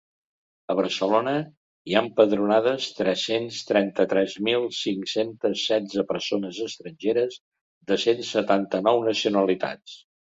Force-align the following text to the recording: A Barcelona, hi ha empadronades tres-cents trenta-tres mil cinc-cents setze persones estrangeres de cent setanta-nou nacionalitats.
A 0.73 0.75
Barcelona, 0.77 1.33
hi 1.89 1.97
ha 1.97 2.01
empadronades 2.05 2.87
tres-cents 2.99 3.59
trenta-tres 3.71 4.37
mil 4.47 4.65
cinc-cents 4.79 5.67
setze 5.73 6.07
persones 6.15 6.63
estrangeres 6.69 7.39
de 7.93 7.99
cent 8.07 8.25
setanta-nou 8.33 9.05
nacionalitats. 9.13 10.01